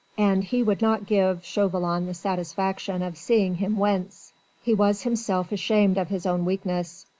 [0.17, 4.33] And he would not give Chauvelin the satisfaction of seeing him wince.
[4.63, 7.05] He was himself ashamed of his own weakness.